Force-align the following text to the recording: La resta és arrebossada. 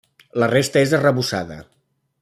La 0.43 0.47
resta 0.53 0.83
és 0.87 0.95
arrebossada. 0.99 1.63